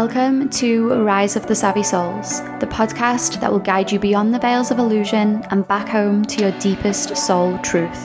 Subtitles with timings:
[0.00, 4.38] Welcome to Rise of the Savvy Souls, the podcast that will guide you beyond the
[4.38, 7.98] veils of illusion and back home to your deepest soul truth.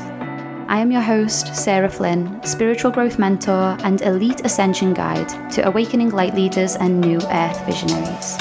[0.67, 6.09] I am your host, Sarah Flynn, spiritual growth mentor and elite ascension guide to awakening
[6.09, 8.37] light leaders and new earth visionaries.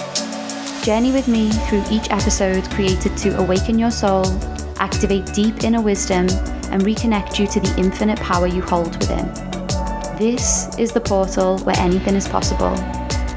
[0.83, 4.25] Journey with me through each episode created to awaken your soul,
[4.79, 6.27] activate deep inner wisdom,
[6.71, 9.27] and reconnect you to the infinite power you hold within.
[10.17, 12.75] This is the portal where anything is possible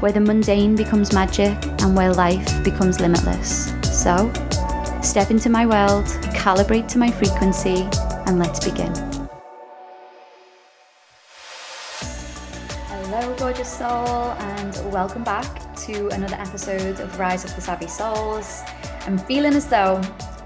[0.00, 3.72] where the mundane becomes magic and where life becomes limitless.
[3.82, 4.30] So,
[5.02, 7.88] step into my world, calibrate to my frequency,
[8.26, 8.92] and let's begin.
[12.88, 18.62] Hello, gorgeous soul, and welcome back to another episode of Rise of the Savvy Souls.
[19.06, 20.02] I'm feeling as though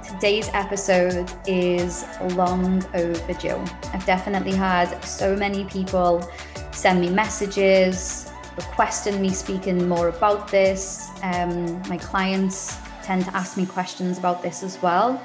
[0.07, 2.05] today's episode is
[2.35, 3.65] long overdue.
[3.93, 6.29] I've definitely had so many people
[6.73, 8.30] send me messages,
[8.61, 11.09] requesting me speaking more about this.
[11.23, 15.23] Um, my clients tend to ask me questions about this as well.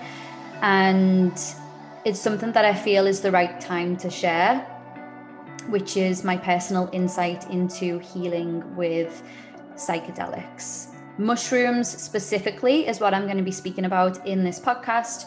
[0.62, 1.34] And
[2.06, 4.60] it's something that I feel is the right time to share,
[5.68, 9.22] which is my personal insight into healing with
[9.76, 10.94] psychedelics.
[11.18, 15.26] Mushrooms, specifically, is what I'm going to be speaking about in this podcast.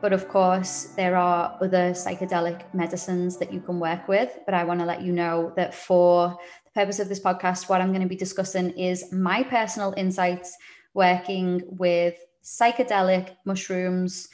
[0.00, 4.38] But of course, there are other psychedelic medicines that you can work with.
[4.46, 6.38] But I want to let you know that for
[6.74, 10.56] purpose of this podcast, what I'm going to be discussing is my personal insights
[10.94, 14.28] working with psychedelic mushrooms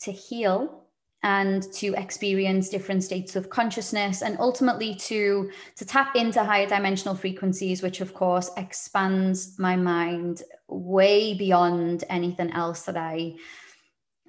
[0.00, 0.84] to heal
[1.22, 7.14] and to experience different states of consciousness and ultimately to to tap into higher dimensional
[7.14, 13.34] frequencies which of course expands my mind way beyond anything else that I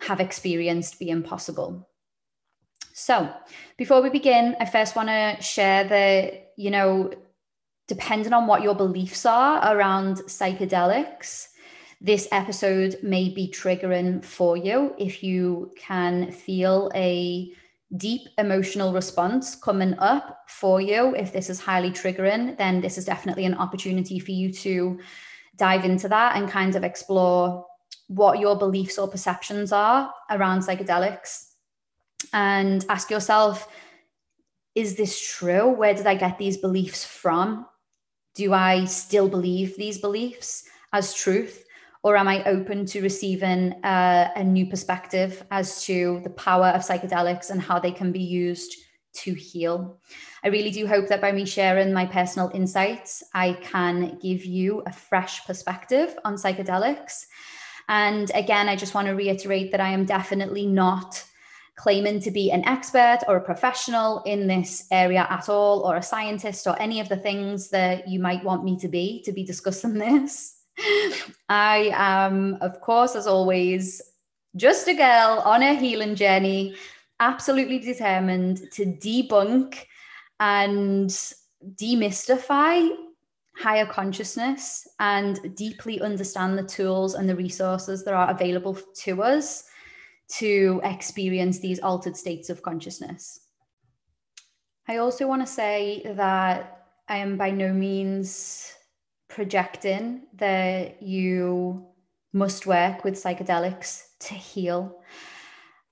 [0.01, 1.89] have experienced being possible.
[2.95, 3.33] So,
[3.77, 7.11] before we begin, I first want to share the you know,
[7.87, 11.49] depending on what your beliefs are around psychedelics,
[12.01, 17.51] this episode may be triggering for you if you can feel a
[17.95, 21.15] deep emotional response coming up for you.
[21.15, 24.99] If this is highly triggering, then this is definitely an opportunity for you to
[25.55, 27.65] dive into that and kind of explore
[28.07, 31.51] what your beliefs or perceptions are around psychedelics
[32.33, 33.67] and ask yourself
[34.75, 35.69] is this true?
[35.69, 37.67] Where did I get these beliefs from?
[38.33, 41.65] Do I still believe these beliefs as truth?
[42.03, 46.81] Or am I open to receiving uh, a new perspective as to the power of
[46.81, 48.75] psychedelics and how they can be used
[49.13, 50.01] to heal?
[50.43, 54.83] I really do hope that by me sharing my personal insights, I can give you
[54.85, 57.25] a fresh perspective on psychedelics.
[57.87, 61.23] And again, I just want to reiterate that I am definitely not
[61.75, 66.03] claiming to be an expert or a professional in this area at all, or a
[66.03, 69.43] scientist, or any of the things that you might want me to be to be
[69.43, 70.59] discussing this.
[71.49, 74.01] I am, of course, as always,
[74.55, 76.75] just a girl on a healing journey,
[77.19, 79.85] absolutely determined to debunk
[80.39, 81.09] and
[81.75, 82.89] demystify
[83.55, 89.65] higher consciousness and deeply understand the tools and the resources that are available to us
[90.27, 93.39] to experience these altered states of consciousness.
[94.87, 98.73] I also want to say that I am by no means
[99.29, 101.87] projecting that you
[102.33, 105.01] must work with psychedelics to heal.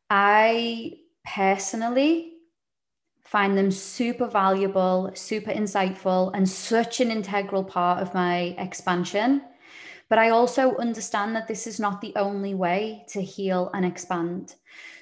[0.10, 0.94] I
[1.26, 2.34] personally
[3.24, 9.42] find them super valuable, super insightful, and such an integral part of my expansion
[10.12, 14.56] but I also understand that this is not the only way to heal and expand.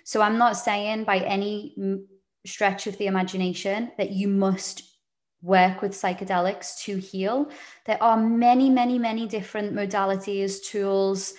[0.03, 1.75] So I'm not saying by any
[2.45, 4.83] stretch of the imagination that you must
[5.41, 7.49] work with psychedelics to heal.
[7.87, 11.33] There are many, many, many different modalities, tools,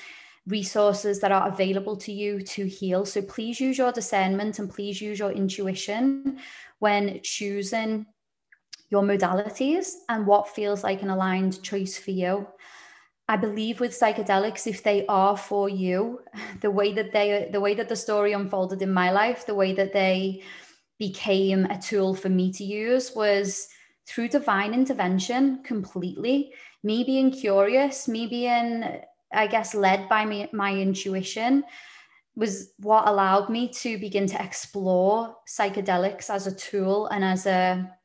[0.49, 3.07] resources that are available to you to heal.
[3.07, 6.41] So please use your discernment and please use your intuition
[6.81, 8.07] when choosing
[8.89, 12.49] your modalities and what feels like an aligned choice for you.
[13.31, 16.19] I believe with psychedelics, if they are for you,
[16.63, 19.73] the way that they, the way that the story unfolded in my life, the way
[19.75, 20.43] that they
[20.99, 23.69] became a tool for me to use was
[24.05, 26.53] through divine intervention completely.
[26.83, 29.01] Me being curious, me being,
[29.33, 31.63] I guess, led by me, my intuition
[32.35, 37.97] was what allowed me to begin to explore psychedelics as a tool and as a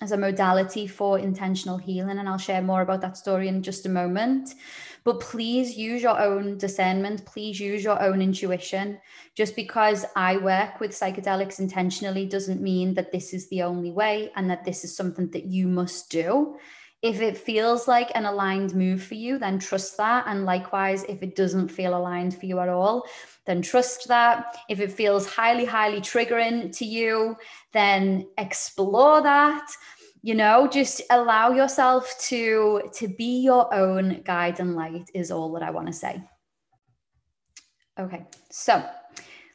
[0.00, 2.18] as a modality for intentional healing.
[2.18, 4.54] And I'll share more about that story in just a moment.
[5.04, 7.24] But please use your own discernment.
[7.24, 8.98] Please use your own intuition.
[9.34, 14.30] Just because I work with psychedelics intentionally doesn't mean that this is the only way
[14.36, 16.58] and that this is something that you must do.
[17.00, 20.24] If it feels like an aligned move for you, then trust that.
[20.26, 23.06] And likewise, if it doesn't feel aligned for you at all,
[23.46, 24.56] then trust that.
[24.68, 27.36] If it feels highly, highly triggering to you,
[27.72, 29.70] then explore that.
[30.22, 35.52] You know, just allow yourself to to be your own guide and light is all
[35.52, 36.20] that I want to say.
[37.98, 38.84] Okay, so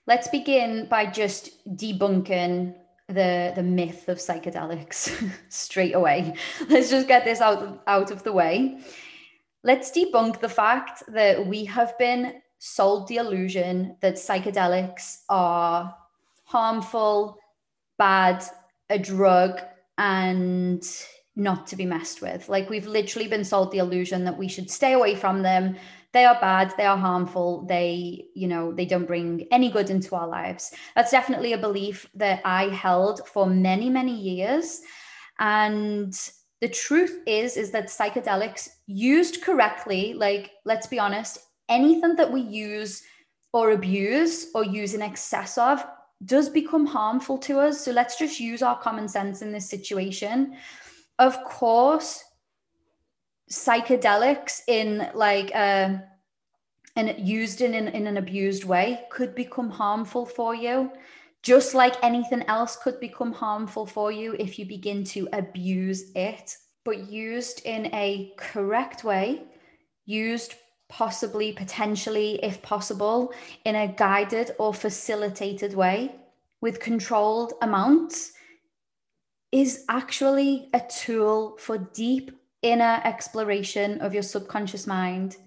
[0.07, 2.75] let's begin by just debunking
[3.07, 5.11] the the myth of psychedelics
[5.49, 6.35] straight away.
[6.69, 8.79] Let's just get this out out of the way.
[9.63, 15.95] Let's debunk the fact that we have been sold the illusion that psychedelics are
[16.43, 17.37] harmful,
[17.97, 18.43] bad,
[18.89, 19.59] a drug,
[19.97, 20.83] and
[21.35, 22.47] not to be messed with.
[22.49, 25.75] Like we've literally been sold the illusion that we should stay away from them,
[26.13, 30.15] they are bad they are harmful they you know they don't bring any good into
[30.15, 30.71] our lives.
[30.95, 34.81] That's definitely a belief that i held for many many years.
[35.39, 36.13] And
[36.61, 41.39] the truth is is that psychedelics used correctly like let's be honest
[41.69, 43.03] anything that we use
[43.51, 45.85] or abuse or use in excess of
[46.25, 47.83] does become harmful to us.
[47.83, 50.55] So let's just use our common sense in this situation.
[51.19, 52.23] Of course
[53.49, 55.97] psychedelics in like uh,
[56.95, 60.91] and used in, in in an abused way could become harmful for you.
[61.41, 66.55] Just like anything else could become harmful for you if you begin to abuse it
[66.83, 69.43] but used in a correct way
[70.05, 70.55] used
[70.89, 73.33] possibly potentially if possible
[73.65, 76.13] in a guided or facilitated way
[76.61, 78.33] with controlled amounts
[79.51, 82.31] is actually a tool for deep
[82.63, 85.37] inner exploration of your subconscious mind,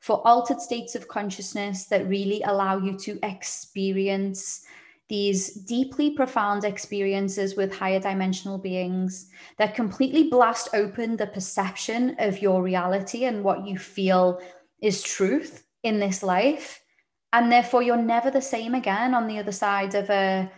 [0.00, 4.64] for altered states of consciousness that really allow you to experience
[5.08, 12.42] these deeply profound experiences with higher dimensional beings that completely blast open the perception of
[12.42, 14.40] your reality and what you feel
[14.82, 16.80] is truth in this life.
[17.32, 20.50] And therefore, you're never the same again on the other side of a,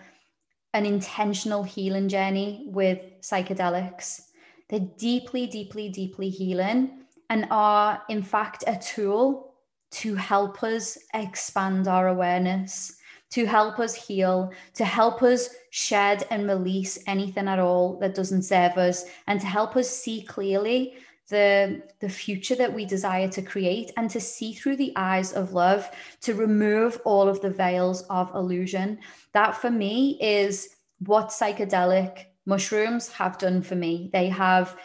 [0.72, 4.27] an intentional healing journey with psychedelics.
[4.68, 9.54] They're deeply, deeply, deeply healing and are, in fact, a tool
[9.90, 12.96] to help us expand our awareness,
[13.30, 18.42] to help us heal, to help us shed and release anything at all that doesn't
[18.42, 20.94] serve us, and to help us see clearly
[21.28, 25.52] the, the future that we desire to create and to see through the eyes of
[25.52, 25.90] love,
[26.22, 28.98] to remove all of the veils of illusion.
[29.32, 34.10] That for me is what psychedelic mushrooms have done for me.
[34.12, 34.76] They have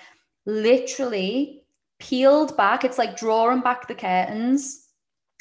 [0.46, 1.64] literally
[2.00, 4.90] peeled back, it's like drawing back the curtains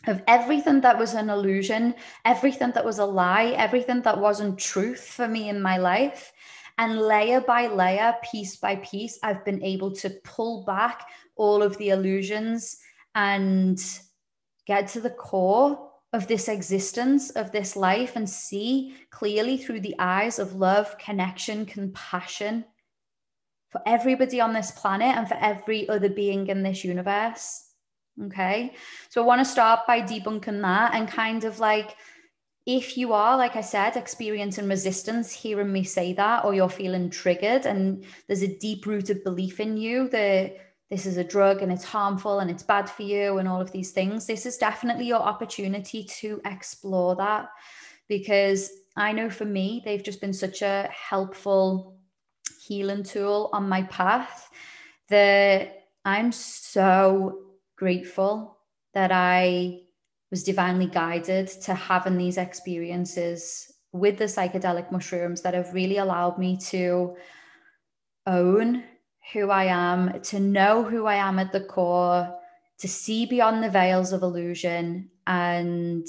[0.07, 5.05] of everything that was an illusion, everything that was a lie, everything that wasn't truth
[5.05, 6.33] for me in my life.
[6.79, 11.77] And layer by layer, piece by piece, I've been able to pull back all of
[11.79, 12.79] the illusions
[13.15, 13.79] and
[14.67, 19.95] get to the core of this existence, of this life, and see clearly through the
[19.99, 22.65] eyes of love, connection, compassion
[23.71, 27.65] for everybody on this planet and for every other being in this universe.
[28.25, 28.75] Okay.
[29.09, 31.97] So I want to start by debunking that and kind of like,
[32.67, 37.09] if you are, like I said, experiencing resistance, hearing me say that, or you're feeling
[37.11, 40.57] triggered and there's a deep rooted belief in you that
[40.93, 43.73] this is a drug and it's harmful and it's bad for you and all of
[43.73, 47.49] these things, this is definitely your opportunity to explore that
[48.11, 51.97] because I know for me, they've just been such a helpful
[52.61, 54.51] healing tool on my path
[55.09, 57.39] that I'm so
[57.79, 58.59] grateful
[58.93, 59.85] that I
[60.31, 66.37] was divinely guided to having these experiences with the psychedelic mushrooms that have really allowed
[66.37, 67.17] me to
[68.27, 68.85] own
[69.33, 72.35] who I am, to know who I am at the core,
[72.79, 76.07] to see beyond the veils of illusion, and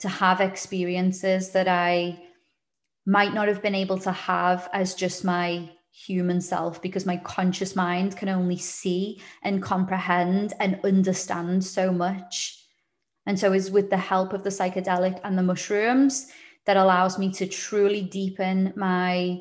[0.00, 2.22] to have experiences that I
[3.06, 7.76] might not have been able to have as just my human self because my conscious
[7.76, 12.60] mind can only see and comprehend and understand so much.
[13.26, 16.30] And so, is with the help of the psychedelic and the mushrooms
[16.66, 19.40] that allows me to truly deepen my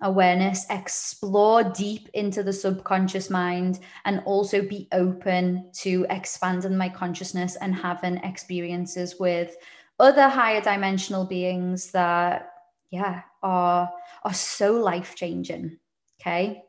[0.00, 7.56] awareness, explore deep into the subconscious mind, and also be open to expanding my consciousness
[7.56, 9.56] and having experiences with
[9.98, 12.52] other higher dimensional beings that,
[12.90, 13.90] yeah, are,
[14.24, 15.78] are so life changing.
[16.20, 16.62] Okay.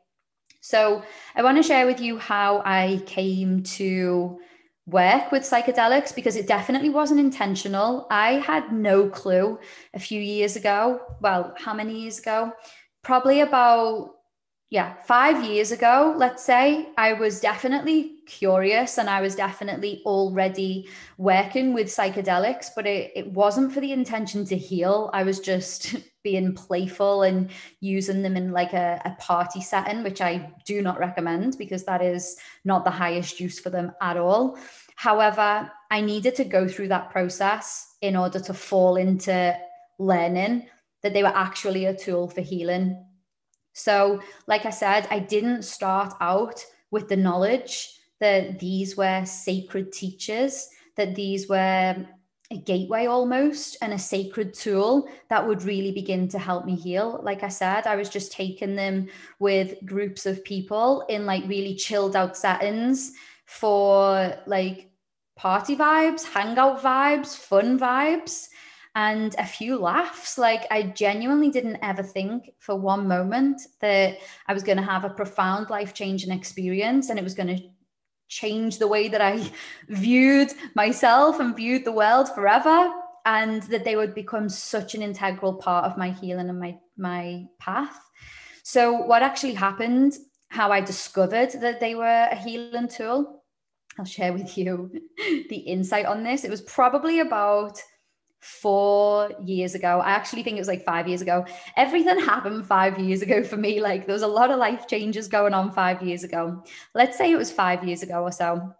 [0.60, 1.02] So
[1.34, 4.38] I want to share with you how I came to
[4.86, 8.06] work with psychedelics because it definitely wasn't intentional.
[8.10, 9.58] I had no clue
[9.94, 11.00] a few years ago.
[11.20, 12.52] Well, how many years ago?
[13.02, 14.14] Probably about
[14.70, 20.88] yeah, five years ago, let's say, I was definitely curious and I was definitely already
[21.18, 25.10] working with psychedelics, but it, it wasn't for the intention to heal.
[25.12, 30.20] I was just being playful and using them in like a, a party setting, which
[30.20, 34.56] I do not recommend because that is not the highest use for them at all.
[34.94, 39.58] However, I needed to go through that process in order to fall into
[39.98, 40.66] learning
[41.02, 42.96] that they were actually a tool for healing
[43.72, 47.88] so, like I said, I didn't start out with the knowledge
[48.18, 51.96] that these were sacred teachers, that these were
[52.52, 57.20] a gateway almost and a sacred tool that would really begin to help me heal.
[57.22, 61.76] Like I said, I was just taking them with groups of people in like really
[61.76, 63.12] chilled out settings
[63.46, 64.90] for like
[65.36, 68.48] party vibes, hangout vibes, fun vibes
[68.94, 70.38] and a few laughs.
[70.38, 75.04] Like I genuinely didn't ever think for one moment that I was going to have
[75.04, 77.62] a profound life changing experience and it was going to
[78.28, 79.50] change the way that I
[79.88, 82.92] viewed myself and viewed the world forever.
[83.26, 87.44] And that they would become such an integral part of my healing and my my
[87.58, 88.00] path.
[88.62, 90.14] So what actually happened,
[90.48, 93.44] how I discovered that they were a healing tool,
[93.98, 94.90] I'll share with you
[95.50, 96.44] the insight on this.
[96.44, 97.80] It was probably about
[98.40, 100.00] four years ago.
[100.00, 101.44] I actually think it was like five years ago.
[101.76, 103.80] Everything happened five years ago for me.
[103.80, 106.62] Like there was a lot of life changes going on five years ago.
[106.94, 108.74] Let's say it was five years ago or so.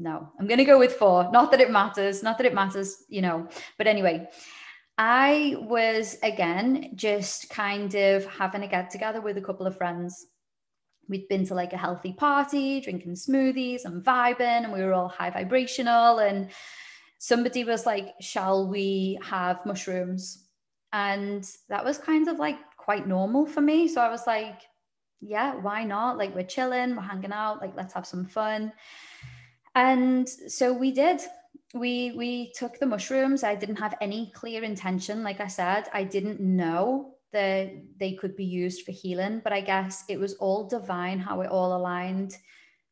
[0.00, 1.28] No, I'm going to go with four.
[1.32, 2.22] Not that it matters.
[2.22, 3.48] Not that it matters, you know.
[3.78, 4.28] But anyway,
[4.96, 10.26] I was again just kind of having a get together with a couple of friends.
[11.08, 15.08] We'd been to like a healthy party, drinking smoothies and vibing, and we were all
[15.08, 16.50] high vibrational and
[17.18, 20.46] somebody was like, Shall we have mushrooms?
[20.92, 23.88] And that was kind of like quite normal for me.
[23.88, 24.62] So I was like,
[25.20, 26.16] Yeah, why not?
[26.16, 28.72] Like, we're chilling, we're hanging out, like, let's have some fun.
[29.74, 31.20] And so we did.
[31.74, 33.44] We we took the mushrooms.
[33.44, 35.22] I didn't have any clear intention.
[35.22, 39.60] Like I said, I didn't know that they could be used for healing, but I
[39.60, 42.38] guess it was all divine how it all aligned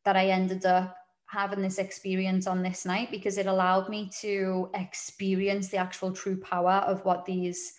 [0.05, 0.95] that I ended up
[1.29, 6.37] having this experience on this night because it allowed me to experience the actual true
[6.37, 7.73] power of what these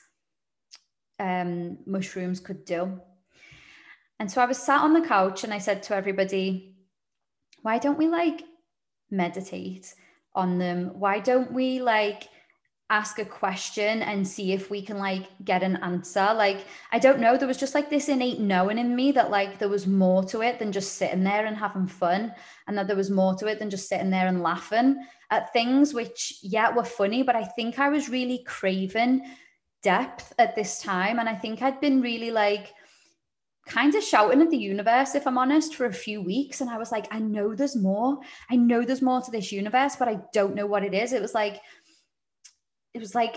[1.19, 3.01] um, mushrooms could do.
[4.21, 6.75] And so I was sat on the couch and I said to everybody,
[7.63, 8.43] why don't we like
[9.11, 9.95] meditate
[10.35, 10.93] on them?
[10.99, 12.29] Why don't we like
[12.91, 17.21] ask a question and see if we can like get an answer like i don't
[17.21, 20.25] know there was just like this innate knowing in me that like there was more
[20.25, 22.33] to it than just sitting there and having fun
[22.67, 24.97] and that there was more to it than just sitting there and laughing
[25.31, 29.21] at things which yeah were funny but i think i was really craving
[29.83, 32.73] depth at this time and i think i'd been really like
[33.69, 36.61] kind of shouting at the universe, if I'm honest, for a few weeks.
[36.61, 38.19] And I was like, I know there's more.
[38.51, 41.13] I know there's more to this universe, but I don't know what it is.
[41.13, 41.61] It was like
[42.99, 43.37] it was like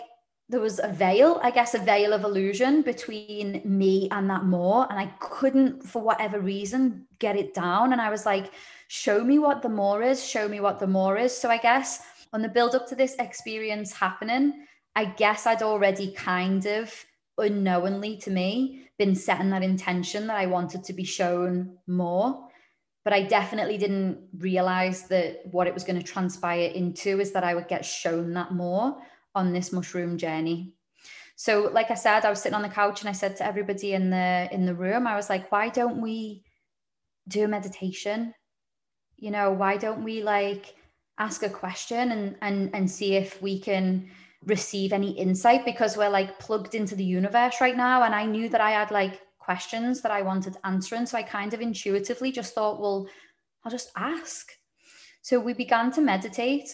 [0.50, 4.88] there was a veil, I guess, a veil of illusion between me and that more.
[4.89, 7.94] And I couldn't, for whatever reason, get it down.
[7.94, 8.51] And I was like,
[8.88, 11.36] show me what the more is, show me what the more is.
[11.36, 12.01] So I guess
[12.34, 14.65] on the build up to this experience happening,
[14.96, 16.91] I guess I'd already kind of
[17.38, 22.48] unknowingly to me been setting that intention that I wanted to be shown more.
[23.06, 27.44] But I definitely didn't realize that what it was going to transpire into is that
[27.44, 28.98] I would get shown that more
[29.35, 30.73] on this mushroom journey.
[31.35, 33.93] So, like I said, I was sitting on the couch and I said to everybody
[33.93, 36.43] in the in the room, I was like, why don't we
[37.27, 38.33] do a meditation?
[39.17, 40.75] You know, why don't we like
[41.17, 44.09] ask a question and and and see if we can
[44.45, 48.50] receive any insight because we're like plugged into the universe right now and I knew
[48.50, 52.55] that I had like questions that I wanted answering so I kind of intuitively just
[52.55, 53.07] thought well
[53.63, 54.51] I'll just ask
[55.21, 56.73] so we began to meditate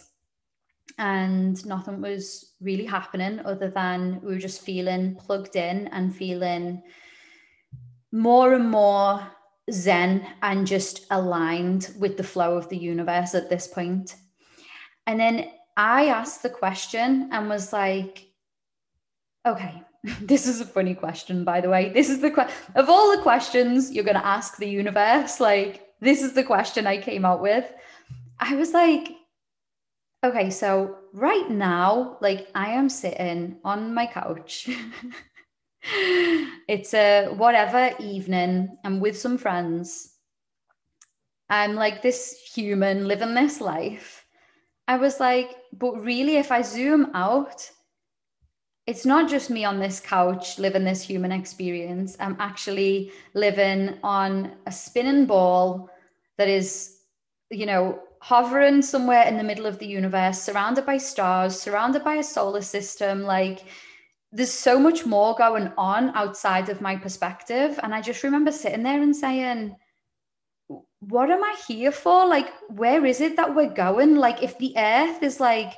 [0.98, 6.82] and nothing was really happening other than we were just feeling plugged in and feeling
[8.12, 9.26] more and more
[9.72, 14.16] zen and just aligned with the flow of the universe at this point.
[15.06, 18.26] And then i asked the question and was like
[19.46, 19.84] okay
[20.22, 21.90] this is a funny question by the way.
[21.90, 26.22] This is the of all the questions you're going to ask the universe like this
[26.22, 27.72] is the question i came out with.
[28.40, 29.17] I was like
[30.24, 34.68] Okay, so right now, like I am sitting on my couch.
[36.68, 38.78] it's a whatever evening.
[38.84, 40.16] I'm with some friends.
[41.50, 44.26] I'm like this human living this life.
[44.88, 47.70] I was like, but really, if I zoom out,
[48.88, 52.18] it's not just me on this couch living this human experience.
[52.20, 55.90] I'm actually living on a spinning ball
[56.38, 57.02] that is,
[57.52, 62.16] you know, hovering somewhere in the middle of the universe, surrounded by stars, surrounded by
[62.16, 63.24] a solar system.
[63.24, 63.64] Like,
[64.32, 67.80] there's so much more going on outside of my perspective.
[67.82, 69.76] And I just remember sitting there and saying,
[71.00, 72.28] what am I here for?
[72.28, 74.16] Like, where is it that we're going?
[74.16, 75.74] Like, if the earth is like,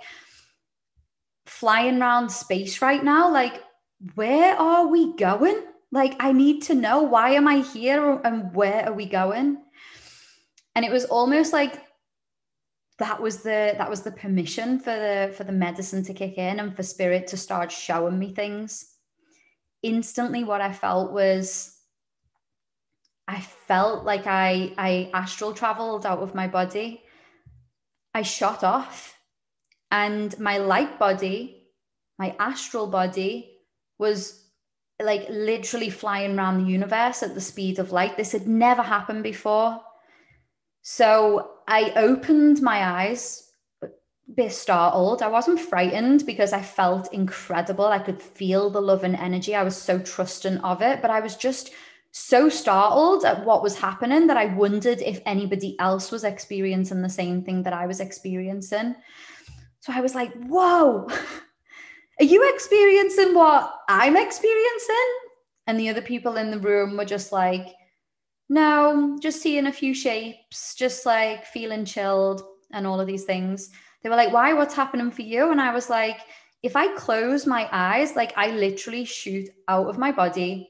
[1.50, 3.32] flying around space right now.
[3.32, 3.63] Like,
[4.15, 5.63] where are we going?
[5.91, 9.58] Like, I need to know why am I here and where are we going?
[10.75, 11.82] And it was almost like
[13.00, 16.60] that was the that was the permission for the for the medicine to kick in
[16.60, 18.96] and for spirit to start showing me things.
[19.82, 21.75] Instantly, what I felt was
[23.27, 27.01] I felt like I I astral traveled out of my body.
[28.13, 29.15] I shot off
[29.91, 31.68] and my light body,
[32.18, 33.51] my astral body,
[33.98, 34.44] was
[35.01, 38.18] like literally flying around the universe at the speed of light.
[38.18, 39.82] This had never happened before.
[40.91, 43.51] So I opened my eyes,
[43.84, 43.89] a
[44.36, 45.22] bit startled.
[45.22, 47.86] I wasn't frightened because I felt incredible.
[47.86, 49.53] I could feel the love and energy.
[49.53, 51.69] I was so trusting of it, but I was just
[52.12, 57.08] so startled at what was happening that I wondered if anybody else was experiencing the
[57.08, 58.96] same thing that I was experiencing.
[59.81, 61.08] So I was like, whoa,
[62.19, 65.10] are you experiencing what I'm experiencing?
[65.67, 67.75] And the other people in the room were just like,
[68.50, 72.41] no, just seeing a few shapes, just like feeling chilled
[72.72, 73.70] and all of these things.
[74.01, 74.53] They were like, why?
[74.53, 75.51] What's happening for you?
[75.51, 76.18] And I was like,
[76.63, 80.70] if I close my eyes, like I literally shoot out of my body,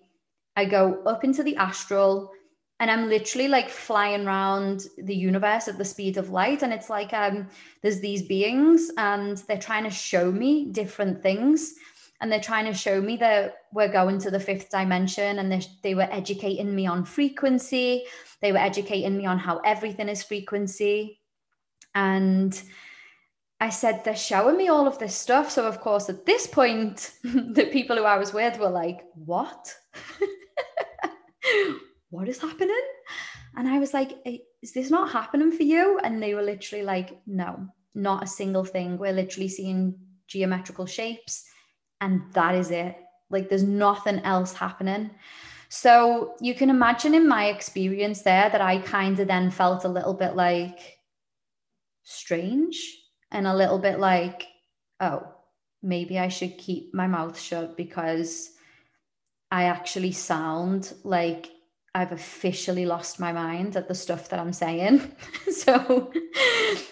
[0.56, 2.32] I go up into the astral,
[2.80, 6.64] and I'm literally like flying around the universe at the speed of light.
[6.64, 7.48] And it's like um,
[7.82, 11.74] there's these beings and they're trying to show me different things.
[12.22, 15.40] And they're trying to show me that we're going to the fifth dimension.
[15.40, 18.04] And they, they were educating me on frequency.
[18.42, 21.20] They were educating me on how everything is frequency.
[21.96, 22.62] And
[23.62, 25.52] I said, they're showing me all of this stuff.
[25.52, 29.74] So, of course, at this point, the people who I was with were like, what?
[32.10, 32.76] what is happening?
[33.56, 34.18] And I was like,
[34.62, 36.00] is this not happening for you?
[36.04, 38.98] And they were literally like, no, not a single thing.
[38.98, 39.96] We're literally seeing
[40.28, 41.44] geometrical shapes,
[42.02, 42.98] and that is it.
[43.30, 45.12] Like, there's nothing else happening.
[45.70, 49.90] So you can imagine in my experience there that I kind of then felt a
[49.90, 50.98] little bit like
[52.04, 52.98] strange
[53.32, 54.48] and a little bit like,
[55.00, 55.28] oh,
[55.84, 58.50] maybe I should keep my mouth shut because
[59.52, 61.50] I actually sound like
[61.96, 65.16] I've officially lost my mind at the stuff that I'm saying.
[65.52, 66.12] so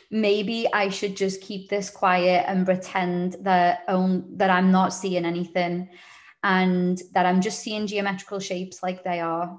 [0.09, 5.25] maybe I should just keep this quiet and pretend that um, that I'm not seeing
[5.25, 5.89] anything
[6.43, 9.57] and that I'm just seeing geometrical shapes like they are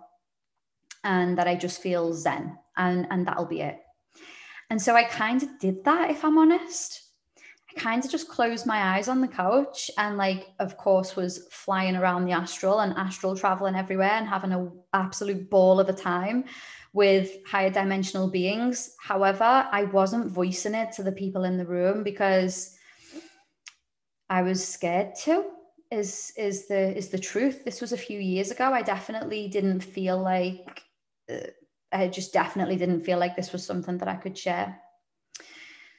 [1.04, 3.78] and that I just feel zen and and that'll be it.
[4.70, 7.07] And so I kind of did that if I'm honest
[7.78, 11.96] kind of just closed my eyes on the couch and like of course was flying
[11.96, 16.44] around the astral and astral traveling everywhere and having an absolute ball of a time
[16.94, 18.96] with higher dimensional beings.
[19.00, 22.76] However i wasn't voicing it to the people in the room because
[24.28, 25.44] i was scared to
[25.90, 27.64] is is the is the truth.
[27.64, 28.72] This was a few years ago.
[28.72, 30.82] I definitely didn't feel like
[31.30, 31.46] uh,
[31.92, 34.78] i just definitely didn't feel like this was something that i could share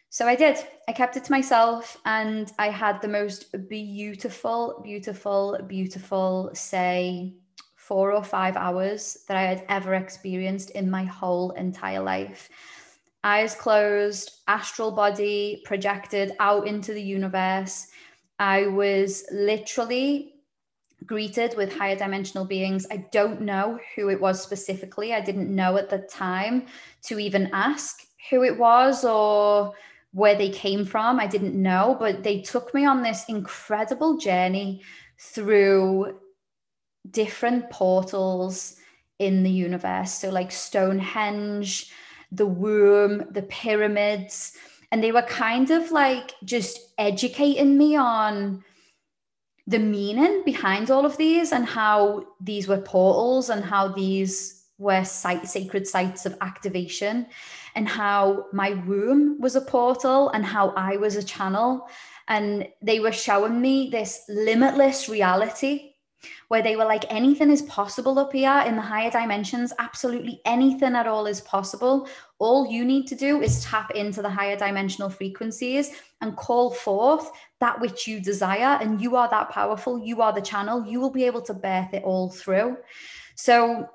[0.10, 0.58] so I did.
[0.88, 7.36] I kept it to myself and I had the most beautiful, beautiful, beautiful, say,
[7.76, 12.50] four or five hours that I had ever experienced in my whole entire life.
[13.24, 17.88] Eyes closed, astral body projected out into the universe.
[18.40, 20.36] I was literally
[21.06, 22.86] greeted with higher dimensional beings.
[22.92, 25.14] I don't know who it was specifically.
[25.14, 26.68] I didn't know at the time
[27.04, 29.74] to even ask who it was or
[30.12, 31.20] where they came from.
[31.20, 34.82] I didn't know, but they took me on this incredible journey
[35.20, 36.20] through
[37.12, 38.76] different portals
[39.20, 40.14] in the universe.
[40.14, 41.92] So, like Stonehenge,
[42.32, 44.54] the womb, the pyramids.
[44.92, 48.64] And they were kind of like just educating me on
[49.68, 55.04] the meaning behind all of these and how these were portals and how these were
[55.04, 57.28] site, sacred sites of activation
[57.76, 61.88] and how my room was a portal and how I was a channel.
[62.28, 65.92] And they were showing me this limitless reality
[66.50, 69.72] where they were like, anything is possible up here in the higher dimensions.
[69.80, 72.08] Absolutely anything at all is possible.
[72.40, 77.32] All you need to do is tap into the higher dimensional frequencies and call forth
[77.60, 81.12] that which you desire and you are that powerful you are the channel you will
[81.12, 82.78] be able to birth it all through
[83.36, 83.88] so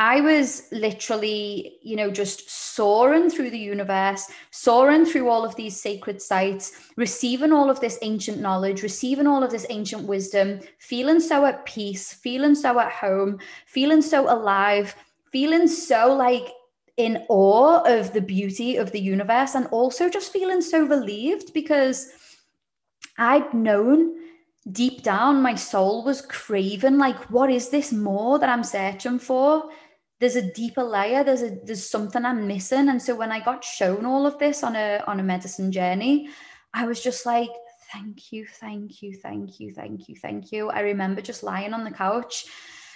[0.00, 5.80] I was literally, you know, just soaring through the universe, soaring through all of these
[5.80, 11.18] sacred sites, receiving all of this ancient knowledge, receiving all of this ancient wisdom, feeling
[11.18, 14.94] so at peace, feeling so at home, feeling so alive,
[15.32, 16.48] feeling so like
[16.96, 22.12] in awe of the beauty of the universe, and also just feeling so relieved because
[23.18, 24.14] I'd known
[24.70, 29.70] deep down my soul was craving like what is this more that i'm searching for
[30.20, 32.88] there's a deeper layer there's a there's something i'm missing.
[32.88, 36.30] And so when i got shown all of this on a on a medicine journey
[36.74, 37.50] i was just like
[37.92, 40.68] thank you thank you thank you thank you thank you.
[40.70, 42.46] I remember just lying on the couch.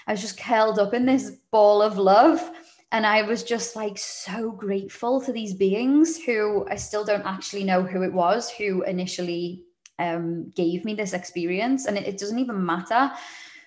[0.07, 2.51] I was just curled up in this ball of love.
[2.91, 7.65] And i was just like so grateful to these beings who i still don't actually
[7.65, 9.65] know who it was who initially
[9.99, 11.87] um, gave me this experience.
[11.87, 13.13] And it, it doesn't even matter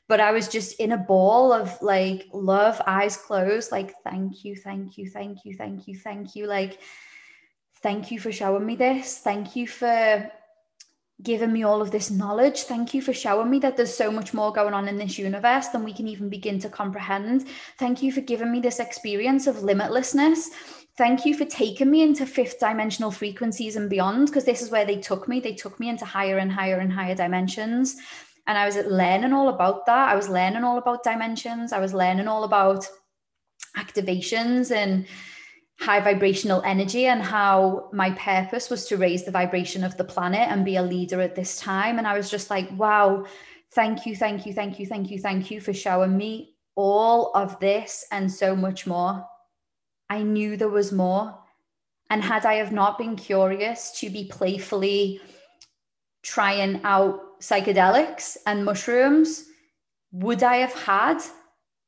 [0.07, 4.55] but I was just in a ball of like love, eyes closed, like, thank you,
[4.55, 6.45] thank you, thank you, thank you, thank you.
[6.45, 6.79] Like,
[7.81, 9.17] thank you for showing me this.
[9.19, 10.31] Thank you for
[11.23, 12.63] giving me all of this knowledge.
[12.63, 15.69] Thank you for showing me that there's so much more going on in this universe
[15.69, 17.47] than we can even begin to comprehend.
[17.79, 20.47] Thank you for giving me this experience of limitlessness.
[20.97, 24.85] Thank you for taking me into fifth dimensional frequencies and beyond, because this is where
[24.85, 25.39] they took me.
[25.39, 27.97] They took me into higher and higher and higher dimensions
[28.47, 30.09] and I was learning all about that.
[30.09, 31.73] I was learning all about dimensions.
[31.73, 32.87] I was learning all about
[33.77, 35.05] activations and
[35.79, 40.47] high vibrational energy and how my purpose was to raise the vibration of the planet
[40.49, 41.97] and be a leader at this time.
[41.97, 43.25] And I was just like, wow,
[43.73, 47.59] thank you, thank you, thank you, thank you, thank you for showing me all of
[47.59, 49.25] this and so much more.
[50.09, 51.37] I knew there was more.
[52.09, 55.19] And had I have not been curious to be playfully
[56.21, 59.45] trying out psychedelics and mushrooms,
[60.11, 61.21] would I have had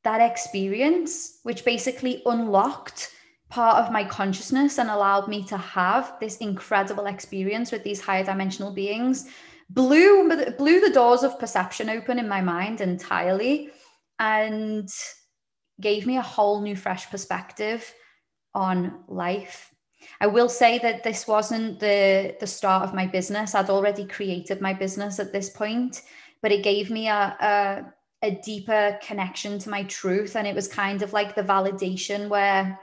[0.03, 3.11] that experience, which basically unlocked
[3.49, 8.23] part of my consciousness and allowed me to have this incredible experience with these higher
[8.23, 9.27] dimensional beings?
[9.69, 13.69] Blew, blew the doors of perception open in my mind entirely
[14.19, 14.89] and
[15.79, 17.93] gave me a whole new, fresh perspective
[18.53, 19.71] on life
[20.19, 23.55] I will say that this wasn't the the start of my business.
[23.55, 26.01] I'd already created my business at this point,
[26.41, 30.67] but it gave me a, a a deeper connection to my truth, and it was
[30.67, 32.79] kind of like the validation where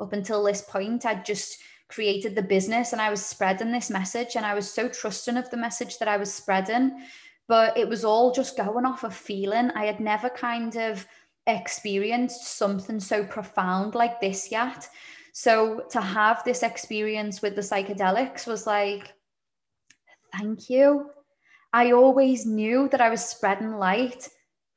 [0.00, 1.58] up until this point I'd just
[1.88, 5.50] created the business and I was spreading this message, and I was so trusting of
[5.50, 7.04] the message that I was spreading,
[7.48, 9.70] but it was all just going off a feeling.
[9.72, 11.06] I had never kind of
[11.46, 14.88] experienced something so profound like this yet.
[15.32, 19.14] So to have this experience with the psychedelics was like,
[20.36, 21.10] thank you.
[21.72, 24.28] I always knew that I was spreading light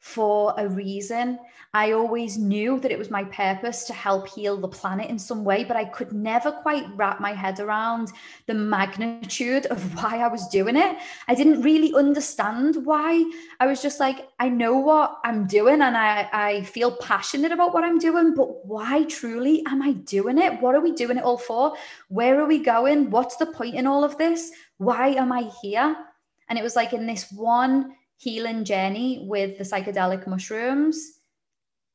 [0.06, 1.39] for a reason.
[1.74, 5.44] I always knew that it was my purpose to help heal the planet in some
[5.44, 8.12] way, but I could never quite wrap my head around
[8.46, 10.98] the magnitude of why I was doing it.
[11.28, 13.26] I didn't really understand why.
[13.60, 17.74] I was just like, I know what I'm doing and I, I feel passionate about
[17.74, 20.62] what I'm doing, but why truly am I doing it?
[20.62, 21.74] What are we doing it all for?
[22.10, 23.10] Where are we going?
[23.10, 24.52] What's the point in all of this?
[24.78, 25.98] Why am I here?
[26.48, 31.19] And it was like in this one healing journey with the psychedelic mushrooms,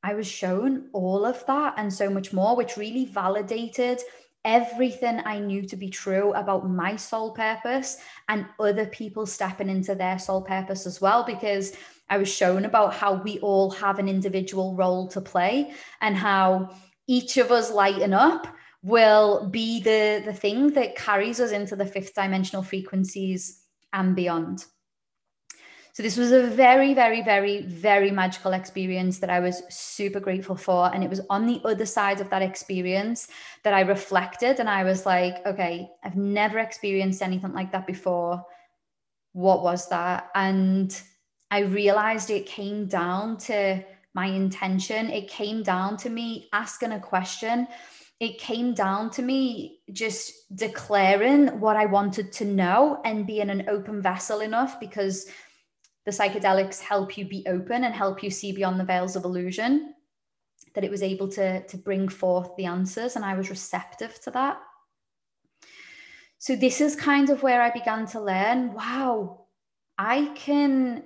[0.02, 4.00] I was shown all of that and so much more, which really validated
[4.44, 9.94] everything I knew to be true about my soul purpose and other people stepping into
[9.94, 11.24] their soul purpose as well.
[11.24, 11.76] Because
[12.08, 16.74] I was shown about how we all have an individual role to play and how
[17.06, 18.46] each of us lighten up
[18.82, 24.64] will be the, the thing that carries us into the fifth dimensional frequencies and beyond.
[26.00, 30.56] So this was a very, very, very, very magical experience that I was super grateful
[30.56, 30.90] for.
[30.94, 33.28] And it was on the other side of that experience
[33.64, 38.42] that I reflected and I was like, okay, I've never experienced anything like that before.
[39.32, 40.30] What was that?
[40.34, 40.98] And
[41.50, 43.84] I realized it came down to
[44.14, 45.10] my intention.
[45.10, 47.68] It came down to me asking a question.
[48.20, 53.68] It came down to me just declaring what I wanted to know and being an
[53.68, 55.26] open vessel enough because
[56.04, 59.94] the psychedelics help you be open and help you see beyond the veils of illusion
[60.74, 64.30] that it was able to to bring forth the answers and i was receptive to
[64.30, 64.60] that.
[66.38, 69.46] So this is kind of where i began to learn wow
[69.98, 71.04] i can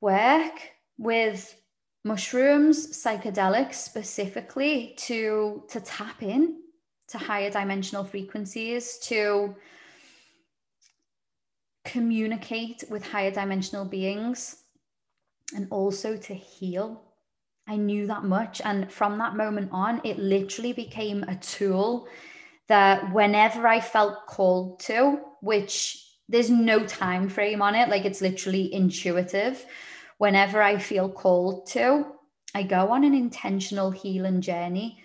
[0.00, 0.60] work
[0.98, 1.54] with
[2.04, 6.60] mushrooms psychedelics specifically to to tap in
[7.08, 9.54] to higher dimensional frequencies to
[11.86, 14.62] communicate with higher dimensional beings
[15.54, 17.02] and also to heal.
[17.68, 18.60] I knew that much.
[18.64, 22.08] And from that moment on, it literally became a tool
[22.68, 28.20] that whenever I felt called to, which there's no time frame on it, like it's
[28.20, 29.64] literally intuitive.
[30.18, 32.06] Whenever I feel called to,
[32.54, 35.02] I go on an intentional healing journey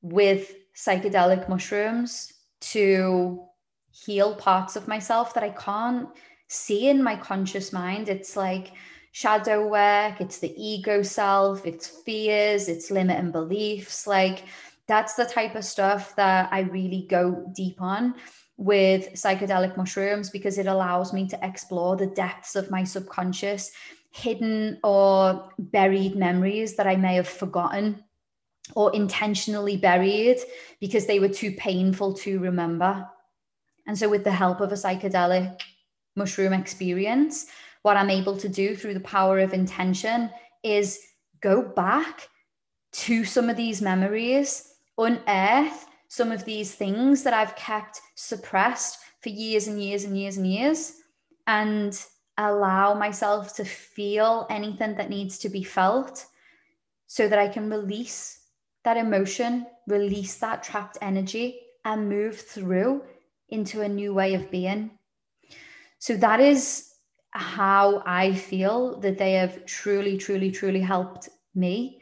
[0.00, 3.44] with psychedelic mushrooms to
[3.92, 6.08] heal parts of myself that I can't
[6.48, 8.08] see in my conscious mind.
[8.08, 8.72] It's like
[9.12, 14.06] shadow work, it's the ego self, it's fears, it's limiting beliefs.
[14.06, 14.44] Like
[14.86, 18.14] that's the type of stuff that I really go deep on
[18.56, 23.72] with psychedelic mushrooms because it allows me to explore the depths of my subconscious,
[24.10, 28.04] hidden or buried memories that I may have forgotten
[28.74, 30.38] or intentionally buried
[30.80, 33.06] because they were too painful to remember.
[33.86, 35.60] And so, with the help of a psychedelic
[36.16, 37.46] mushroom experience,
[37.82, 40.30] what I'm able to do through the power of intention
[40.62, 41.00] is
[41.40, 42.28] go back
[42.92, 49.30] to some of these memories, unearth some of these things that I've kept suppressed for
[49.30, 51.00] years and years and years and years,
[51.46, 51.98] and
[52.36, 56.26] allow myself to feel anything that needs to be felt
[57.06, 58.40] so that I can release
[58.84, 63.02] that emotion, release that trapped energy, and move through
[63.52, 64.90] into a new way of being.
[65.98, 66.88] So that is
[67.30, 72.00] how I feel that they have truly, truly, truly helped me.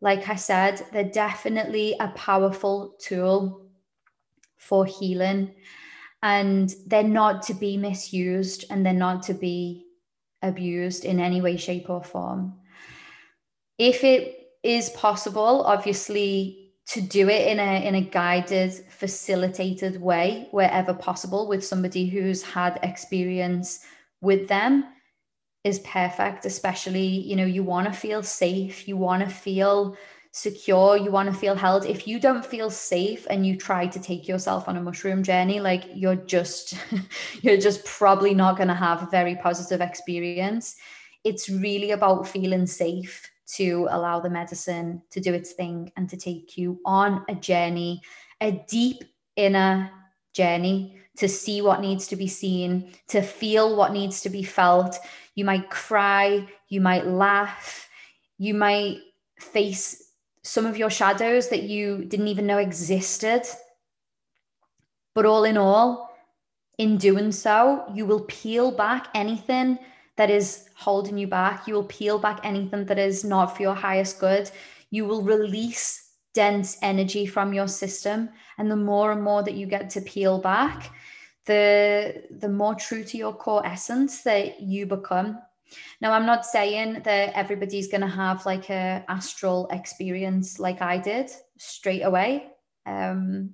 [0.00, 3.66] Like I said, they're definitely a powerful tool
[4.56, 5.54] for healing,
[6.22, 9.86] and they're not to be misused and they're not to be
[10.42, 12.54] abused in any way, shape, or form.
[13.78, 20.48] If it is possible, obviously, to do it in a in a guided, facilitated way
[20.50, 23.80] wherever possible with somebody who's had experience
[24.20, 24.84] with them
[25.64, 29.96] is perfect especially you know you want to feel safe you want to feel
[30.32, 31.84] secure you want to feel held.
[31.84, 35.60] If you don't feel safe and you try to take yourself on a mushroom journey
[35.60, 36.76] like you're just
[37.42, 40.76] you're just probably not going to have a very positive experience.
[41.24, 46.16] It's really about feeling safe to allow the medicine to do its thing and to
[46.16, 48.02] take you on a journey
[48.40, 49.04] a deep
[49.36, 49.90] inner
[50.32, 54.96] journey to see what needs to be seen, to feel what needs to be felt.
[55.34, 57.88] You might cry, you might laugh,
[58.38, 58.98] you might
[59.38, 63.42] face some of your shadows that you didn't even know existed.
[65.14, 66.16] But all in all,
[66.78, 69.78] in doing so, you will peel back anything
[70.18, 71.66] that is holding you back.
[71.66, 74.50] You will peel back anything that is not for your highest good.
[74.90, 78.28] You will release dense energy from your system.
[78.58, 80.90] And the more and more that you get to peel back,
[81.48, 85.38] the the more true to your core essence that you become
[86.00, 90.98] now i'm not saying that everybody's going to have like a astral experience like i
[90.98, 92.48] did straight away
[92.84, 93.50] um,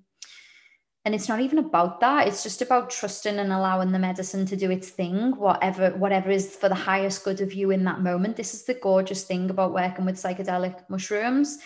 [1.04, 4.56] and it's not even about that it's just about trusting and allowing the medicine to
[4.56, 8.36] do its thing whatever whatever is for the highest good of you in that moment
[8.36, 11.58] this is the gorgeous thing about working with psychedelic mushrooms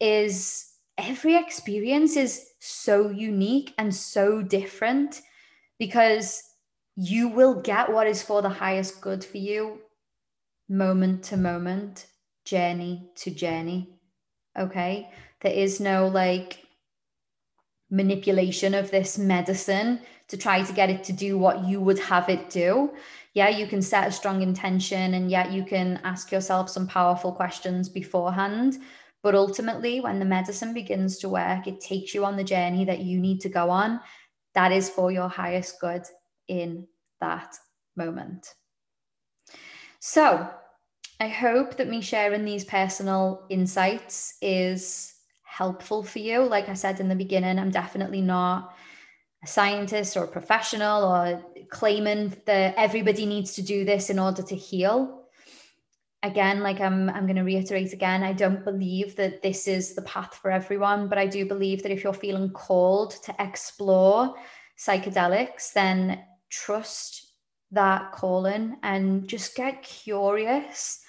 [0.00, 5.22] is every experience is so unique and so different
[5.78, 6.42] because
[6.96, 9.78] you will get what is for the highest good for you
[10.68, 12.06] moment to moment,
[12.44, 13.90] journey to journey.
[14.58, 15.10] Okay.
[15.40, 16.65] There is no like
[17.90, 22.28] manipulation of this medicine to try to get it to do what you would have
[22.28, 22.92] it do.
[23.32, 27.32] Yeah, you can set a strong intention and yet you can ask yourself some powerful
[27.32, 28.78] questions beforehand.
[29.22, 33.00] But ultimately, when the medicine begins to work, it takes you on the journey that
[33.00, 34.00] you need to go on
[34.56, 36.02] that is for your highest good
[36.48, 36.88] in
[37.20, 37.56] that
[37.94, 38.54] moment.
[40.00, 40.50] So,
[41.20, 45.14] I hope that me sharing these personal insights is
[45.56, 46.42] helpful for you.
[46.42, 48.74] Like I said in the beginning, I'm definitely not
[49.42, 54.42] a scientist or a professional or claiming that everybody needs to do this in order
[54.42, 55.22] to heal.
[56.22, 60.02] Again, like I'm I'm going to reiterate again, I don't believe that this is the
[60.02, 64.34] path for everyone, but I do believe that if you're feeling called to explore
[64.78, 67.32] psychedelics, then trust
[67.70, 71.00] that calling and just get curious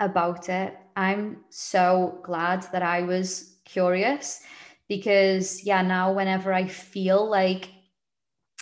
[0.00, 0.76] about it.
[0.96, 4.40] I'm so glad that I was curious
[4.88, 7.68] because, yeah, now whenever I feel like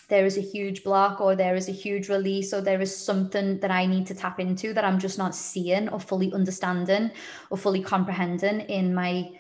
[0.08, 3.60] there is a huge block or there is a huge release or there is something
[3.60, 7.10] that I need to tap into that I'm just not seeing or fully understanding
[7.50, 9.30] or fully comprehending in my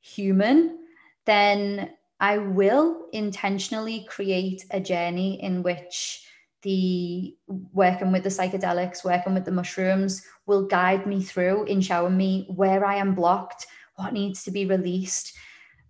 [0.00, 0.78] human,
[1.26, 6.26] then I will intentionally create a journey in which
[6.62, 7.36] the
[7.72, 12.46] working with the psychedelics, working with the mushrooms will guide me through in showing me
[12.54, 15.36] where I am blocked, what needs to be released,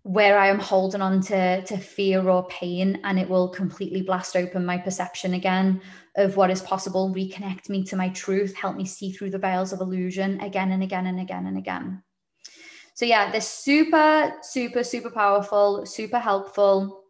[0.02, 4.36] where I am holding on to, to fear or pain, and it will completely blast
[4.36, 5.80] open my perception again
[6.16, 9.72] of what is possible, reconnect me to my truth, help me see through the veils
[9.72, 12.02] of illusion again and again and again and again.
[12.94, 17.02] So, yeah, they're super, super, super powerful, super helpful.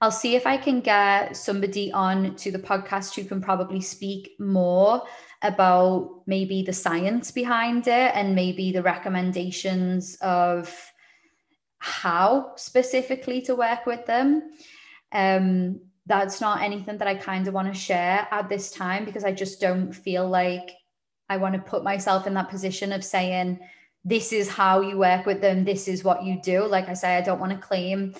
[0.00, 4.32] I'll see if I can get somebody on to the podcast who can probably speak
[4.38, 5.02] more
[5.42, 10.74] about maybe the science behind it and maybe the recommendations of
[11.78, 14.50] how specifically to work with them.
[15.12, 19.24] Um, that's not anything that I kind of want to share at this time because
[19.24, 20.70] I just don't feel like
[21.28, 23.58] I want to put myself in that position of saying,
[24.04, 26.64] this is how you work with them, this is what you do.
[26.64, 28.14] Like I say, I don't want to claim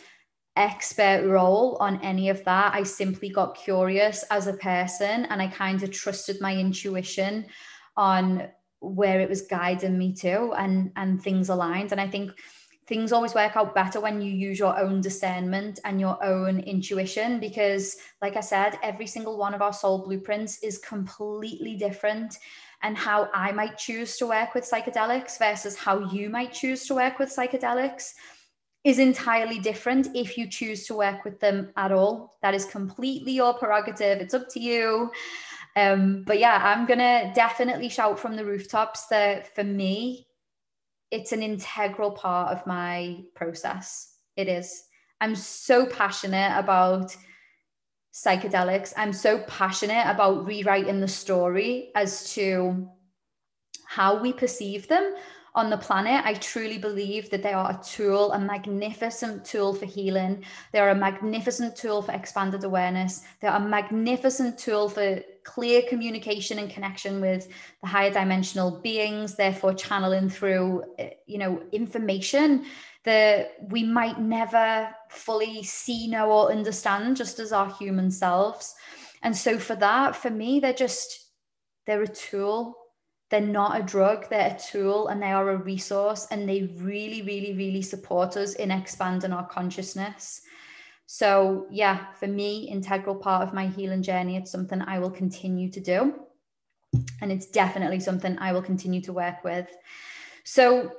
[0.57, 2.75] expert role on any of that.
[2.75, 7.47] I simply got curious as a person and I kind of trusted my intuition
[7.97, 8.49] on
[8.81, 11.93] where it was guiding me to and and things aligned.
[11.93, 12.33] And I think
[12.87, 17.41] things always work out better when you use your own discernment and your own intuition
[17.41, 22.39] because like i said every single one of our soul blueprints is completely different
[22.83, 26.95] and how i might choose to work with psychedelics versus how you might choose to
[26.95, 28.13] work with psychedelics
[28.87, 33.33] is entirely different if you choose to work with them at all that is completely
[33.33, 35.11] your prerogative it's up to you
[35.77, 40.27] um, but yeah i'm gonna definitely shout from the rooftops that for me
[41.11, 44.15] it's an integral part of my process.
[44.37, 44.85] It is.
[45.21, 47.17] I'm so passionate about
[48.13, 48.93] psychedelics.
[48.97, 52.89] I'm so passionate about rewriting the story as to
[53.87, 55.15] how we perceive them
[55.57, 56.23] on the planet.
[56.25, 60.45] I truly believe that they are a tool, a magnificent tool for healing.
[60.71, 63.25] They're a magnificent tool for expanded awareness.
[63.41, 67.49] They're a magnificent tool for clear communication and connection with
[67.81, 72.67] the higher dimensional beings, therefore channeling through, eh, you know, information
[73.05, 78.75] that we might never fully see, know, or understand just as our human selves.
[79.23, 81.31] And so for that, for me, they're just,
[81.87, 82.77] they're a tool
[83.29, 87.23] they're not a drug, they're a tool and they are a resource and they really,
[87.23, 90.43] really, really support us in expanding our consciousness.
[91.07, 95.71] So, yeah, for me, integral part of my healing journey, it's something I will continue
[95.71, 96.15] to do.
[97.21, 99.69] And it's definitely something I will continue to work with.
[100.45, 100.93] So,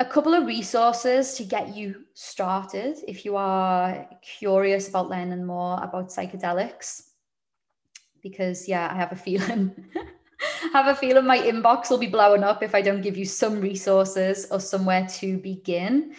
[0.00, 5.82] a couple of resources to get you started if you are curious about learning more
[5.82, 7.10] about psychedelics.
[8.22, 9.72] Because, yeah, I have a feeling
[10.72, 13.60] have a feeling my inbox will be blowing up if I don't give you some
[13.60, 16.14] resources or somewhere to begin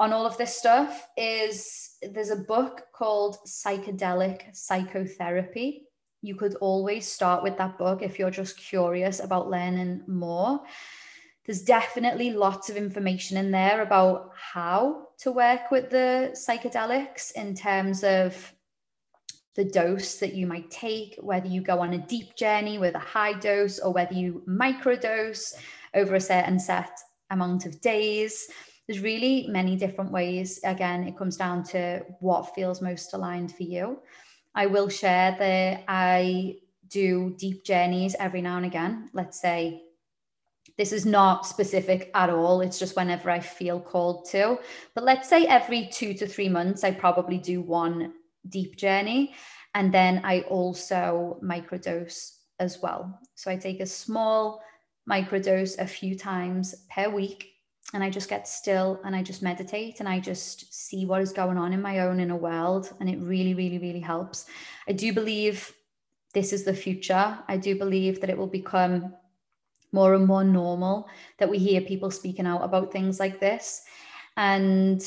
[0.00, 5.82] on all of this stuff is there's a book called Psychedelic Psychotherapy.
[6.22, 10.62] You could always start with that book if you're just curious about learning more.
[11.44, 17.54] There's definitely lots of information in there about how to work with the psychedelics in
[17.54, 18.54] terms of
[19.56, 23.00] the dose that you might take, whether you go on a deep journey with a
[23.00, 25.54] high dose or whether you microdose
[25.94, 26.98] over a certain set
[27.30, 28.48] amount of days.
[28.86, 30.60] There's really many different ways.
[30.64, 33.98] Again, it comes down to what feels most aligned for you.
[34.54, 36.56] I will share that I
[36.88, 39.10] do deep journeys every now and again.
[39.12, 39.82] Let's say
[40.76, 42.60] this is not specific at all.
[42.60, 44.58] It's just whenever I feel called to.
[44.94, 48.14] But let's say every two to three months, I probably do one
[48.48, 49.34] deep journey.
[49.74, 53.18] And then I also microdose as well.
[53.34, 54.62] So I take a small
[55.08, 57.50] microdose a few times per week
[57.94, 61.32] and I just get still and I just meditate and I just see what is
[61.32, 62.92] going on in my own inner world.
[63.00, 64.46] And it really, really, really helps.
[64.88, 65.72] I do believe
[66.32, 67.38] this is the future.
[67.48, 69.14] I do believe that it will become
[69.92, 73.82] more and more normal that we hear people speaking out about things like this.
[74.36, 75.04] And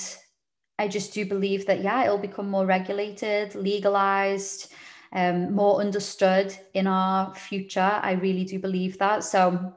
[0.79, 4.73] I just do believe that, yeah, it'll become more regulated, legalized,
[5.11, 7.99] um, more understood in our future.
[8.01, 9.23] I really do believe that.
[9.23, 9.73] So,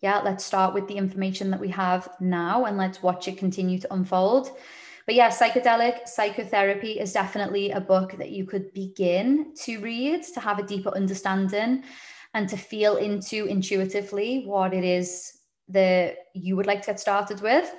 [0.00, 3.78] yeah, let's start with the information that we have now and let's watch it continue
[3.78, 4.50] to unfold.
[5.04, 10.40] But yeah, psychedelic psychotherapy is definitely a book that you could begin to read to
[10.40, 11.84] have a deeper understanding
[12.32, 17.40] and to feel into intuitively what it is that you would like to get started
[17.40, 17.74] with.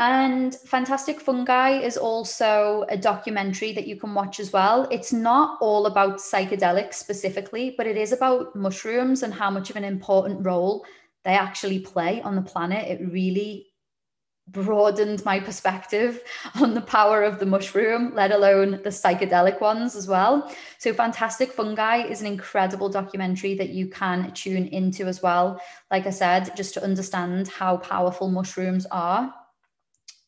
[0.00, 4.88] And Fantastic Fungi is also a documentary that you can watch as well.
[4.90, 9.76] It's not all about psychedelics specifically, but it is about mushrooms and how much of
[9.76, 10.86] an important role
[11.22, 12.88] they actually play on the planet.
[12.88, 13.66] It really
[14.48, 16.22] broadened my perspective
[16.54, 20.50] on the power of the mushroom, let alone the psychedelic ones as well.
[20.78, 25.60] So, Fantastic Fungi is an incredible documentary that you can tune into as well.
[25.90, 29.34] Like I said, just to understand how powerful mushrooms are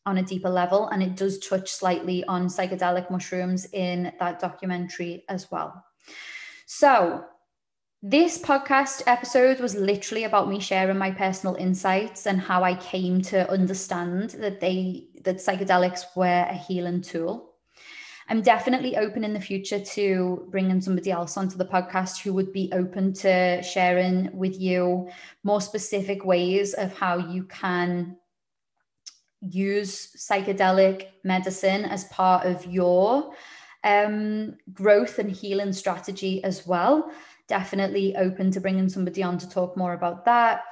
[0.07, 0.89] on a deeper level.
[0.89, 5.85] And it does touch slightly on psychedelic mushrooms in that documentary as well.
[6.67, 7.25] So,
[8.05, 13.23] this podcast episode was literally about me sharing my personal insights and how I came
[13.23, 17.53] to understand that they that psychedelics were a healing tool.
[18.29, 22.53] I'm definitely open in the future to bringing somebody else onto the podcast who would
[22.53, 25.09] be open to sharing with you
[25.45, 28.17] more specific ways of how you can
[29.43, 33.35] use psychedelic medicine as part of your
[33.85, 37.13] um, growth and healing strategy as well
[37.53, 40.63] definitely open to bringing somebody on to talk more about that.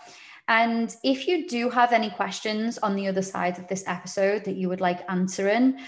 [0.49, 4.57] And if you do have any questions on the other side of this episode that
[4.57, 5.79] you would like answering,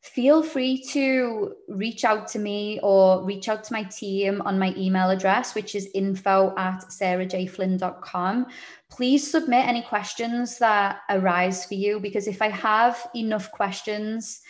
[0.00, 4.72] feel free to reach out to me or reach out to my team on my
[4.76, 8.46] email address, which is info at sarahjflynn.com.
[8.90, 14.40] Please submit any questions that arise for you because if I have enough questions,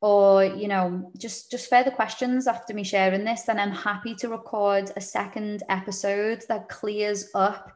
[0.00, 4.28] or you know just just further questions after me sharing this then i'm happy to
[4.28, 7.72] record a second episode that clears up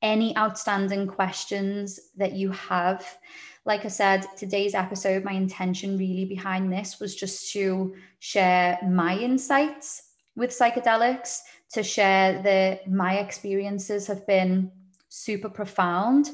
[0.00, 3.18] any outstanding questions that you have
[3.66, 9.18] like i said today's episode my intention really behind this was just to share my
[9.18, 10.02] insights
[10.36, 11.40] with psychedelics
[11.72, 14.70] to share that my experiences have been
[15.08, 16.30] super profound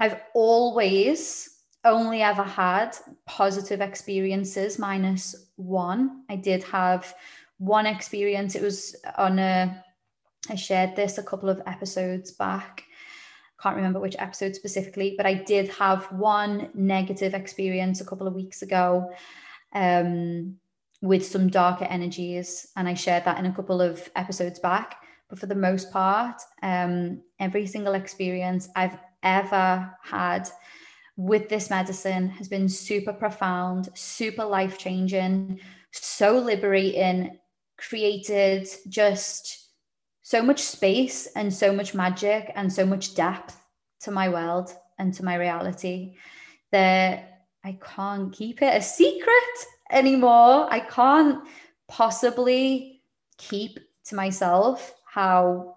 [0.00, 1.52] i've always
[1.84, 2.96] only ever had
[3.26, 6.22] positive experiences minus one.
[6.28, 7.14] I did have
[7.58, 8.54] one experience.
[8.54, 9.82] It was on a,
[10.48, 12.84] I shared this a couple of episodes back.
[13.62, 18.34] Can't remember which episode specifically, but I did have one negative experience a couple of
[18.34, 19.12] weeks ago
[19.72, 20.56] um,
[21.00, 22.68] with some darker energies.
[22.74, 24.96] And I shared that in a couple of episodes back.
[25.28, 30.48] But for the most part, um, every single experience I've ever had
[31.16, 35.60] with this medicine has been super profound, super life changing,
[35.92, 37.38] so liberating,
[37.76, 39.61] created just
[40.32, 43.54] so much space and so much magic and so much depth
[44.00, 46.14] to my world and to my reality
[46.70, 49.56] that I can't keep it a secret
[49.90, 50.72] anymore.
[50.72, 51.46] I can't
[51.86, 53.02] possibly
[53.36, 55.76] keep to myself how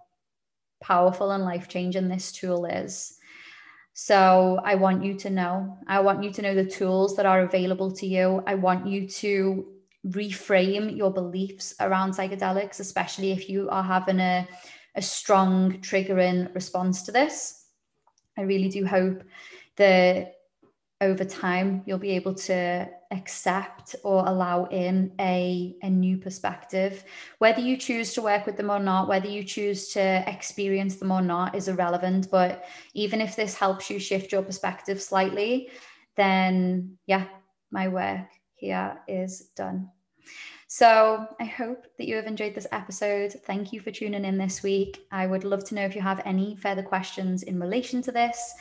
[0.82, 3.18] powerful and life changing this tool is.
[3.91, 5.78] So I want you to know.
[5.86, 8.41] I want you to know the tools that are available to you.
[8.47, 9.75] I want you to
[10.10, 14.47] reframe your beliefs around psychedelics, especially if you are having a,
[14.95, 17.66] a strong triggering response to this.
[18.38, 19.24] I really do hope
[19.78, 20.36] that
[21.01, 27.03] over time you'll be able to accept or allow in a, a new perspective
[27.39, 31.12] whether you choose to work with them or not whether you choose to experience them
[31.12, 35.70] or not is irrelevant but even if this helps you shift your perspective slightly
[36.16, 37.26] then yeah
[37.72, 39.89] my work here is done
[40.68, 43.34] so I hope that you have enjoyed this episode.
[43.46, 45.06] Thank you for tuning in this week.
[45.12, 48.54] I would love to know if you have any further questions in relation to this.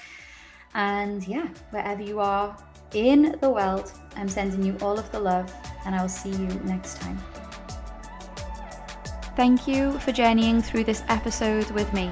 [0.74, 2.56] And yeah, wherever you are
[2.92, 5.52] in the world, I'm sending you all of the love,
[5.86, 7.18] and I'll see you next time.
[9.36, 12.10] Thank you for journeying through this episode with me.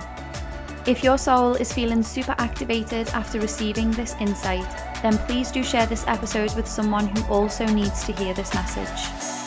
[0.86, 4.68] If your soul is feeling super activated after receiving this insight,
[5.02, 9.41] then please do share this episode with someone who also needs to hear this message.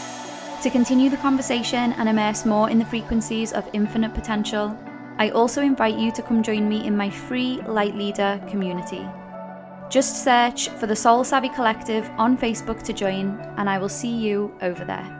[0.65, 4.75] To continue the conversation and immerse more in the frequencies of infinite potential,
[5.19, 9.07] I also invite you to come join me in my free Light Leader community.
[9.91, 14.09] Just search for the Soul Savvy Collective on Facebook to join, and I will see
[14.09, 15.14] you over there.